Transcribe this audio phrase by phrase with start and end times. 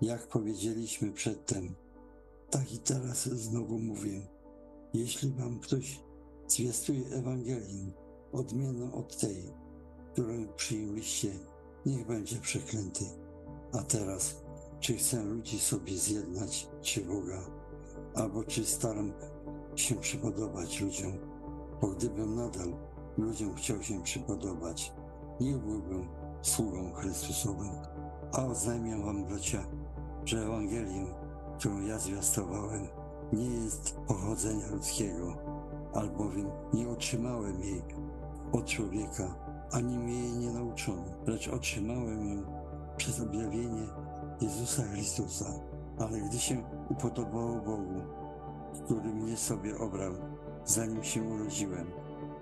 [0.00, 1.74] Jak powiedzieliśmy przedtem,
[2.50, 4.20] tak i teraz znowu mówię.
[4.94, 6.00] Jeśli wam ktoś
[6.48, 7.92] zwiastuje Ewangelię
[8.32, 9.44] odmienną od tej,
[10.12, 11.32] którą przyjęliście,
[11.86, 13.04] niech będzie przeklęty.
[13.72, 14.36] A teraz,
[14.80, 17.50] czy chcę ludzi sobie zjednać, czy Boga,
[18.14, 19.12] albo czy staram
[19.76, 21.12] się przypodobać ludziom,
[21.80, 22.76] bo gdybym nadal
[23.18, 24.92] ludziom chciał się przypodobać,
[25.40, 26.08] nie byłbym
[26.42, 27.70] sługą Chrystusowym.
[28.32, 29.66] A oznajmiam wam, bracia,
[30.24, 31.06] że Ewangelię,
[31.58, 32.88] którą ja zwiastowałem,
[33.32, 35.36] nie jest pochodzenia ludzkiego,
[35.94, 37.82] albowiem nie otrzymałem jej
[38.52, 39.34] od człowieka,
[39.72, 42.42] ani mnie jej nie nauczono, lecz otrzymałem ją
[42.96, 43.86] przez objawienie
[44.40, 45.44] Jezusa Chrystusa.
[45.98, 48.02] Ale gdy się upodobało Bogu,
[48.84, 50.12] który mnie sobie obrał,
[50.64, 51.90] zanim się urodziłem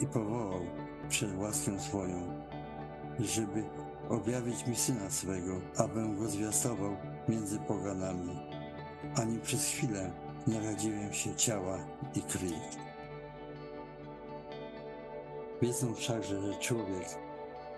[0.00, 0.60] i powołał
[1.08, 2.16] przed łaskę swoją,
[3.18, 3.64] żeby
[4.08, 6.96] objawić mi Syna swego, abym go zwiastował
[7.28, 8.36] między poganami.
[9.16, 10.10] Ani przez chwilę
[10.46, 11.78] nie radziłem się ciała
[12.14, 12.54] i krwi.
[15.62, 17.08] Wiedzą wszakże, że człowiek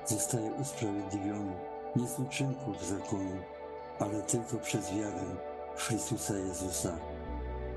[0.06, 1.52] zostaje usprawiedliwiony
[1.96, 3.36] nie z uczynków zakonu,
[3.98, 5.24] ale tylko przez wiarę
[5.76, 6.98] w Chrystusa Jezusa.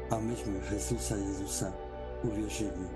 [0.10, 1.72] A myśmy w Chrystusa Jezusa
[2.24, 2.88] uwierzyli,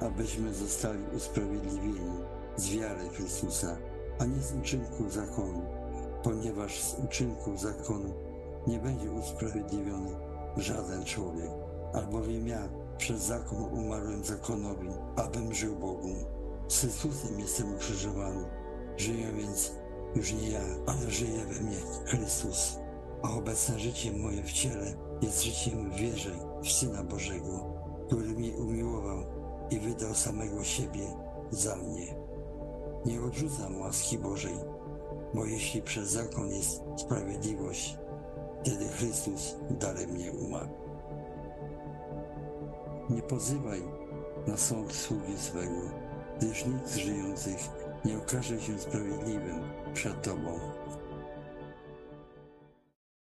[0.00, 2.18] abyśmy zostali usprawiedliwieni
[2.56, 3.76] z wiary Chrystusa,
[4.18, 5.62] a nie z uczynków zakonu,
[6.22, 8.23] ponieważ z uczynków zakonu
[8.66, 10.10] nie będzie usprawiedliwiony
[10.56, 11.50] żaden człowiek,
[11.92, 16.14] albowiem ja przez zakon umarłem zakonowi, abym żył Bogu.
[16.68, 18.44] Z Chrystusem jestem ukrzyżowany.
[18.96, 19.72] Żyję więc
[20.14, 21.76] już nie ja, ale żyje we mnie
[22.06, 22.78] Chrystus.
[23.22, 26.30] A obecne życie moje w ciele jest życiem w wierze
[26.62, 27.74] w Syna Bożego,
[28.06, 29.24] który mnie umiłował
[29.70, 31.06] i wydał samego siebie
[31.50, 32.14] za mnie.
[33.06, 34.54] Nie odrzucam łaski Bożej,
[35.34, 37.98] bo jeśli przez zakon jest sprawiedliwość,
[38.64, 40.68] wtedy Chrystus dalej mnie umarł.
[43.10, 43.82] Nie pozywaj
[44.46, 45.80] na sąd sługi swego,
[46.36, 47.58] gdyż nikt z żyjących
[48.04, 49.60] nie okaże się sprawiedliwym
[49.94, 50.60] przed Tobą.